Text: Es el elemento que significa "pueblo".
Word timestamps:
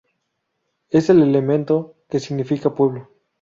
Es 0.89 1.11
el 1.11 1.21
elemento 1.21 1.93
que 2.09 2.19
significa 2.19 2.73
"pueblo". 2.73 3.07